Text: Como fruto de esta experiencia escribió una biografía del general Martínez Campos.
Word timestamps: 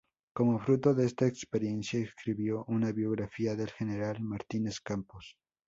Como 0.33 0.57
fruto 0.57 0.95
de 0.95 1.05
esta 1.05 1.27
experiencia 1.27 1.99
escribió 1.99 2.65
una 2.67 2.91
biografía 2.91 3.55
del 3.55 3.69
general 3.69 4.19
Martínez 4.23 4.79
Campos. 4.81 5.37